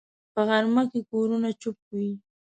په 0.33 0.41
غرمه 0.47 0.83
کې 0.91 0.99
کورونه 1.11 1.49
چوپ 1.61 1.77
وي 1.95 2.11